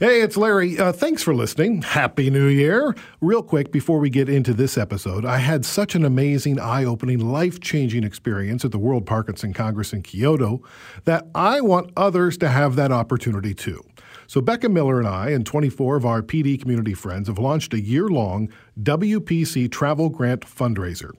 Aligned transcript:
Hey, 0.00 0.20
it's 0.22 0.36
Larry. 0.36 0.78
Uh, 0.78 0.92
thanks 0.92 1.24
for 1.24 1.34
listening. 1.34 1.82
Happy 1.82 2.30
New 2.30 2.46
Year. 2.46 2.94
Real 3.20 3.42
quick, 3.42 3.72
before 3.72 3.98
we 3.98 4.10
get 4.10 4.28
into 4.28 4.54
this 4.54 4.78
episode, 4.78 5.24
I 5.24 5.38
had 5.38 5.66
such 5.66 5.96
an 5.96 6.04
amazing, 6.04 6.60
eye 6.60 6.84
opening, 6.84 7.18
life 7.18 7.58
changing 7.58 8.04
experience 8.04 8.64
at 8.64 8.70
the 8.70 8.78
World 8.78 9.06
Parkinson 9.06 9.52
Congress 9.52 9.92
in 9.92 10.02
Kyoto 10.02 10.62
that 11.02 11.26
I 11.34 11.60
want 11.60 11.90
others 11.96 12.38
to 12.38 12.48
have 12.48 12.76
that 12.76 12.92
opportunity 12.92 13.54
too. 13.54 13.82
So, 14.28 14.40
Becca 14.40 14.68
Miller 14.68 15.00
and 15.00 15.08
I, 15.08 15.30
and 15.30 15.44
24 15.44 15.96
of 15.96 16.06
our 16.06 16.22
PD 16.22 16.60
community 16.60 16.94
friends, 16.94 17.26
have 17.26 17.40
launched 17.40 17.74
a 17.74 17.80
year 17.80 18.06
long 18.06 18.52
WPC 18.80 19.68
travel 19.68 20.10
grant 20.10 20.42
fundraiser. 20.42 21.10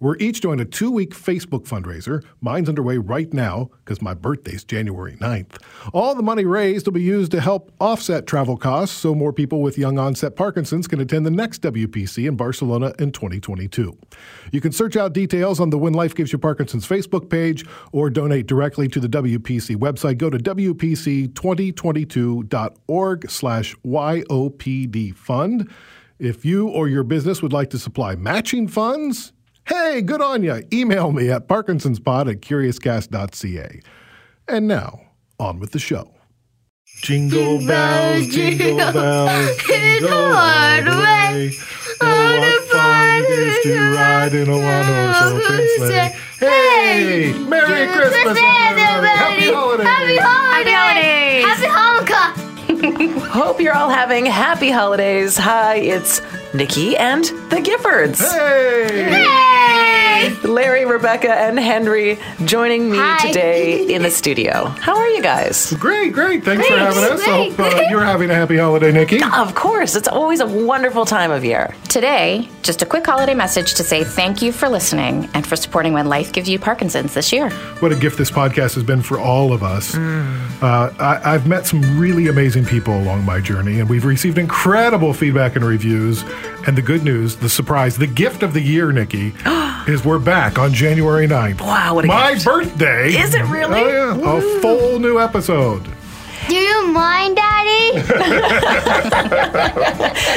We're 0.00 0.16
each 0.18 0.40
doing 0.40 0.60
a 0.60 0.64
two 0.64 0.92
week 0.92 1.14
Facebook 1.14 1.66
fundraiser. 1.66 2.24
Mine's 2.40 2.68
underway 2.68 2.98
right 2.98 3.32
now 3.34 3.70
because 3.84 4.00
my 4.00 4.14
birthday's 4.14 4.62
January 4.62 5.16
9th. 5.16 5.60
All 5.92 6.14
the 6.14 6.22
money 6.22 6.44
raised 6.44 6.86
will 6.86 6.92
be 6.92 7.02
used 7.02 7.32
to 7.32 7.40
help 7.40 7.72
offset 7.80 8.24
travel 8.26 8.56
costs 8.56 8.96
so 8.96 9.12
more 9.14 9.32
people 9.32 9.60
with 9.60 9.76
young 9.76 9.98
onset 9.98 10.36
Parkinson's 10.36 10.86
can 10.86 11.00
attend 11.00 11.26
the 11.26 11.30
next 11.30 11.62
WPC 11.62 12.28
in 12.28 12.36
Barcelona 12.36 12.92
in 12.98 13.10
2022. 13.10 13.98
You 14.52 14.60
can 14.60 14.70
search 14.72 14.96
out 14.96 15.12
details 15.12 15.58
on 15.58 15.70
the 15.70 15.78
When 15.78 15.94
Life 15.94 16.14
Gives 16.14 16.30
You 16.32 16.38
Parkinson's 16.38 16.86
Facebook 16.86 17.28
page 17.28 17.66
or 17.92 18.08
donate 18.08 18.46
directly 18.46 18.86
to 18.88 19.00
the 19.00 19.08
WPC 19.08 19.74
website. 19.76 20.18
Go 20.18 20.30
to 20.30 20.38
WPC2022.org 20.38 23.30
slash 23.30 23.74
YOPD 23.84 25.16
fund. 25.16 25.68
If 26.18 26.44
you 26.44 26.68
or 26.68 26.88
your 26.88 27.04
business 27.04 27.40
would 27.42 27.52
like 27.52 27.70
to 27.70 27.78
supply 27.78 28.16
matching 28.16 28.66
funds, 28.66 29.32
Hey, 29.68 30.00
good 30.00 30.22
on 30.22 30.42
you. 30.42 30.62
Email 30.72 31.12
me 31.12 31.30
at 31.30 31.46
parkinsonspod 31.46 32.30
at 32.30 32.40
curiouscast.ca. 32.40 33.80
And 34.48 34.66
now, 34.66 35.00
on 35.38 35.58
with 35.60 35.72
the 35.72 35.78
show. 35.78 36.10
Jingle 37.02 37.58
bells, 37.66 38.26
jingle 38.28 38.76
bells, 38.78 39.56
jingle 39.66 40.10
all 40.10 40.82
the 40.82 40.90
way. 40.90 41.52
Oh, 42.00 42.38
what 42.38 42.62
fun 42.64 43.22
it 43.24 43.38
is 43.38 43.62
to 43.64 43.94
ride 43.94 44.34
in 44.34 44.48
a 44.48 44.52
one-horse 44.52 45.32
open 45.32 45.68
sleigh. 45.76 46.16
Hey, 46.38 47.32
Merry 47.46 47.86
Christmas, 47.92 48.38
everybody. 48.38 49.06
Happy 49.06 49.52
holidays. 49.52 49.86
Happy 49.86 50.16
holidays! 50.18 51.44
Happy 51.44 51.68
Hanukkah! 52.86 53.28
Hope 53.28 53.60
you're 53.60 53.74
all 53.74 53.90
having 53.90 54.26
happy 54.26 54.70
holidays. 54.70 55.36
Hi, 55.36 55.76
it's 55.76 56.20
Nikki 56.54 56.96
and 56.96 57.24
the 57.50 57.60
Giffords. 57.62 58.20
Hey! 58.32 59.04
Hey! 59.04 59.57
Larry, 60.44 60.84
Rebecca, 60.84 61.30
and 61.32 61.58
Henry 61.58 62.18
joining 62.44 62.90
me 62.90 62.98
Hi. 62.98 63.26
today 63.26 63.86
in 63.94 64.02
the 64.02 64.10
studio. 64.10 64.66
How 64.66 64.96
are 64.96 65.08
you 65.08 65.22
guys? 65.22 65.72
Great, 65.74 66.12
great. 66.12 66.44
Thanks 66.44 66.66
for 66.66 66.76
having 66.76 67.04
us. 67.04 67.24
great, 67.24 67.52
Hope 67.54 67.74
uh, 67.74 67.82
you're 67.90 68.04
having 68.04 68.30
a 68.30 68.34
happy 68.34 68.56
holiday, 68.56 68.92
Nikki. 68.92 69.20
Of 69.22 69.54
course, 69.54 69.96
it's 69.96 70.08
always 70.08 70.40
a 70.40 70.46
wonderful 70.46 71.04
time 71.04 71.30
of 71.30 71.44
year. 71.44 71.74
Today, 71.88 72.48
just 72.62 72.82
a 72.82 72.86
quick 72.86 73.04
holiday 73.06 73.34
message 73.34 73.74
to 73.74 73.82
say 73.82 74.04
thank 74.04 74.42
you 74.42 74.52
for 74.52 74.68
listening 74.68 75.28
and 75.34 75.46
for 75.46 75.56
supporting 75.56 75.92
When 75.92 76.06
Life 76.06 76.32
Gives 76.32 76.48
You 76.48 76.58
Parkinson's 76.58 77.14
this 77.14 77.32
year. 77.32 77.50
What 77.80 77.92
a 77.92 77.96
gift 77.96 78.18
this 78.18 78.30
podcast 78.30 78.74
has 78.74 78.82
been 78.84 79.02
for 79.02 79.18
all 79.18 79.52
of 79.52 79.62
us. 79.62 79.94
Uh, 79.96 80.92
I, 80.98 81.34
I've 81.34 81.46
met 81.46 81.66
some 81.66 81.98
really 81.98 82.28
amazing 82.28 82.64
people 82.64 82.98
along 82.98 83.24
my 83.24 83.40
journey, 83.40 83.80
and 83.80 83.88
we've 83.88 84.04
received 84.04 84.38
incredible 84.38 85.12
feedback 85.12 85.56
and 85.56 85.64
reviews. 85.64 86.24
And 86.66 86.76
the 86.76 86.82
good 86.82 87.02
news, 87.04 87.36
the 87.36 87.48
surprise, 87.48 87.96
the 87.96 88.06
gift 88.06 88.42
of 88.42 88.52
the 88.52 88.60
year, 88.60 88.92
Nikki, 88.92 89.32
is 89.88 90.04
we're 90.04 90.18
back 90.28 90.58
on 90.58 90.74
January 90.74 91.26
9th. 91.26 91.62
Wow, 91.62 91.94
what 91.94 92.04
a 92.04 92.08
My 92.08 92.34
gift. 92.34 92.44
birthday. 92.44 93.08
Is 93.16 93.32
it 93.34 93.44
really? 93.44 93.80
Oh, 93.80 93.88
yeah. 93.88 94.36
A 94.36 94.60
full 94.60 94.98
new 94.98 95.18
episode. 95.18 95.88
Do 96.48 96.54
you 96.54 96.86
mind, 96.88 97.34
Daddy? 97.36 97.92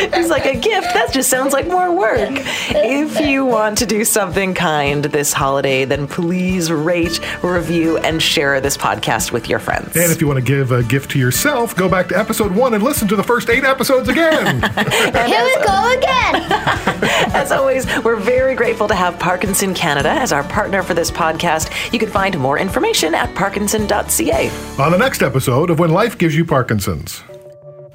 It's 0.01 0.29
like 0.29 0.45
a 0.45 0.55
gift. 0.55 0.93
That 0.93 1.11
just 1.11 1.29
sounds 1.29 1.53
like 1.53 1.67
more 1.67 1.91
work. 1.91 2.31
If 2.69 3.19
you 3.19 3.45
want 3.45 3.77
to 3.79 3.85
do 3.85 4.03
something 4.03 4.53
kind 4.53 5.03
this 5.05 5.33
holiday, 5.33 5.85
then 5.85 6.07
please 6.07 6.71
rate, 6.71 7.19
review, 7.43 7.97
and 7.97 8.21
share 8.21 8.59
this 8.61 8.77
podcast 8.77 9.31
with 9.31 9.47
your 9.47 9.59
friends. 9.59 9.95
And 9.95 10.11
if 10.11 10.21
you 10.21 10.27
want 10.27 10.37
to 10.37 10.45
give 10.45 10.71
a 10.71 10.83
gift 10.83 11.11
to 11.11 11.19
yourself, 11.19 11.75
go 11.75 11.87
back 11.87 12.09
to 12.09 12.17
episode 12.17 12.51
one 12.51 12.73
and 12.73 12.83
listen 12.83 13.07
to 13.09 13.15
the 13.15 13.23
first 13.23 13.49
eight 13.49 13.63
episodes 13.63 14.09
again. 14.09 14.61
Here 14.61 15.43
we 15.43 15.55
go 15.65 15.97
again! 15.97 16.51
As 17.33 17.51
always, 17.51 17.85
we're 18.03 18.15
very 18.15 18.55
grateful 18.55 18.87
to 18.87 18.95
have 18.95 19.17
Parkinson 19.19 19.73
Canada 19.73 20.09
as 20.09 20.31
our 20.31 20.43
partner 20.43 20.83
for 20.83 20.93
this 20.93 21.09
podcast. 21.09 21.91
You 21.91 21.99
can 21.99 22.09
find 22.09 22.37
more 22.37 22.59
information 22.59 23.15
at 23.15 23.33
parkinson.ca. 23.35 24.49
on 24.77 24.91
the 24.91 24.97
next 24.97 25.21
episode 25.21 25.69
of 25.69 25.79
When 25.79 25.91
Life 25.91 26.17
Gives 26.17 26.35
You 26.35 26.45
Parkinson's. 26.45 27.23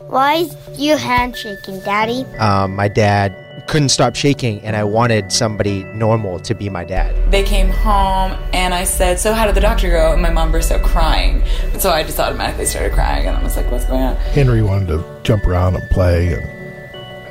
Why 0.09 0.35
is 0.37 0.57
your 0.79 0.97
hand 0.97 1.37
shaking, 1.37 1.81
Daddy? 1.81 2.25
um, 2.39 2.75
my 2.77 2.89
dad 2.89 3.35
couldn't 3.67 3.89
stop 3.89 4.15
shaking, 4.15 4.61
and 4.61 4.77
I 4.77 4.85
wanted 4.85 5.33
somebody 5.33 5.83
normal 5.85 6.39
to 6.41 6.55
be 6.55 6.69
my 6.69 6.85
dad. 6.85 7.15
They 7.33 7.43
came 7.43 7.69
home 7.69 8.39
and 8.53 8.73
I 8.73 8.85
said, 8.85 9.19
So, 9.19 9.33
how 9.35 9.47
did 9.47 9.57
the 9.57 9.61
doctor 9.61 9.91
go? 9.91 10.13
And 10.13 10.23
my 10.23 10.31
mom 10.31 10.53
burst 10.53 10.71
out 10.71 10.83
crying. 10.85 11.43
And 11.73 11.83
so 11.83 11.91
I 11.91 12.05
just 12.05 12.21
automatically 12.21 12.67
started 12.67 12.93
crying 12.93 13.27
and 13.27 13.37
I 13.37 13.43
was 13.43 13.57
like, 13.57 13.69
What's 13.71 13.87
going 13.87 14.03
on? 14.03 14.15
Henry 14.17 14.63
wanted 14.63 14.87
to 14.89 15.21
jump 15.25 15.45
around 15.47 15.75
and 15.75 15.91
play, 15.91 16.33
and 16.35 16.45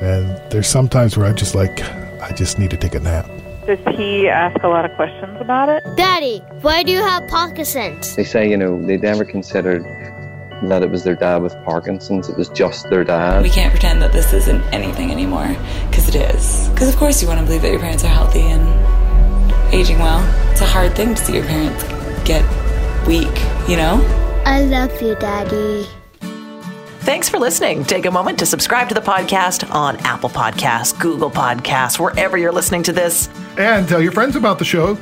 and 0.02 0.52
there's 0.52 0.68
sometimes 0.68 1.16
where 1.18 1.26
I 1.28 1.32
just 1.32 1.56
like 1.56 1.82
I 2.22 2.34
just 2.34 2.60
need 2.60 2.72
to 2.72 2.78
take 2.78 2.96
a 2.96 3.00
nap. 3.00 3.30
Does 3.66 3.80
he 3.96 4.28
ask 4.28 4.62
a 4.64 4.68
lot 4.68 4.86
of 4.86 4.92
questions 4.96 5.38
about 5.40 5.70
it? 5.70 5.84
Daddy, 5.96 6.40
why 6.62 6.84
do 6.84 6.92
you 6.92 7.00
have 7.00 7.28
Parkinson's? 7.30 8.16
They 8.16 8.24
say, 8.24 8.48
you 8.48 8.58
know, 8.58 8.86
they 8.86 8.98
never 8.98 9.26
considered 9.26 9.84
that 10.64 10.82
it 10.82 10.90
was 10.90 11.04
their 11.04 11.16
dad 11.16 11.42
with 11.42 11.56
Parkinson's, 11.64 12.30
it 12.30 12.38
was 12.38 12.50
just 12.50 12.90
their 12.90 13.04
dad. 13.04 13.44
We 13.44 13.50
can't 13.50 13.72
pretend 13.72 14.02
that 14.02 14.12
this 14.12 14.34
isn't 14.34 14.62
anything 14.74 15.12
anymore 15.12 15.56
because 15.90 16.08
it 16.10 16.16
is. 16.16 16.70
Because, 16.70 16.90
of 16.90 16.96
course, 16.98 17.22
you 17.22 17.28
want 17.28 17.40
to 17.40 17.46
believe 17.46 17.62
that 17.62 17.72
your 17.72 17.80
parents 17.80 18.04
are 18.04 18.08
healthy 18.08 18.42
and 18.42 19.74
aging 19.74 20.00
well. 20.00 20.24
It's 20.52 20.62
a 20.62 20.66
hard 20.66 20.96
thing 20.96 21.16
to 21.16 21.26
see 21.26 21.36
your 21.36 21.46
parents 21.46 21.84
get 22.24 22.44
weak, 23.08 23.28
you 23.68 23.78
know? 23.78 24.02
I 24.46 24.62
love 24.62 25.02
you, 25.02 25.16
Daddy. 25.16 25.88
Thanks 27.00 27.30
for 27.30 27.38
listening. 27.38 27.84
Take 27.84 28.08
a 28.08 28.12
moment 28.12 28.40
to 28.40 28.48
subscribe 28.48 28.90
to 28.90 28.96
the 28.96 29.02
podcast 29.02 29.72
on 29.72 29.98
Apple 29.98 30.30
Podcasts, 30.30 30.98
Google 31.00 31.30
Podcasts, 31.30 32.00
wherever 32.00 32.36
you're 32.36 32.52
listening 32.52 32.82
to 32.84 32.94
this. 32.94 33.30
And 33.58 33.88
tell 33.88 34.02
your 34.02 34.12
friends 34.12 34.36
about 34.36 34.58
the 34.58 34.66
show. 34.66 34.98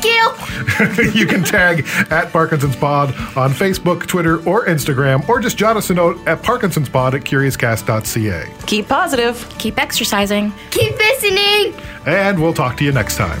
Thank 0.00 1.04
you! 1.04 1.10
you 1.20 1.26
can 1.26 1.42
tag 1.42 1.86
at 2.10 2.32
Parkinson's 2.32 2.76
Pod 2.76 3.10
on 3.36 3.50
Facebook, 3.50 4.06
Twitter, 4.06 4.36
or 4.48 4.66
Instagram, 4.66 5.28
or 5.28 5.40
just 5.40 5.56
jot 5.56 5.76
us 5.76 5.90
a 5.90 5.94
note 5.94 6.18
at 6.26 6.42
parkinsonspod 6.42 7.14
at 7.14 7.22
curiouscast.ca. 7.22 8.66
Keep 8.66 8.88
positive. 8.88 9.54
Keep 9.58 9.78
exercising. 9.78 10.52
Keep 10.70 10.96
listening! 10.96 11.74
And 12.06 12.40
we'll 12.40 12.54
talk 12.54 12.76
to 12.78 12.84
you 12.84 12.92
next 12.92 13.16
time. 13.16 13.40